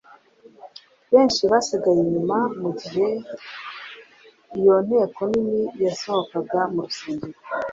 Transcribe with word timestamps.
Benshi 1.11 1.41
basigaye 1.51 1.99
inyuma 2.05 2.37
mu 2.61 2.69
gihe 2.79 3.07
iyo 4.57 4.75
nteko 4.85 5.19
nini 5.29 5.61
yasohokaga 5.83 6.59
mu 6.73 6.79
rusengero, 6.85 7.37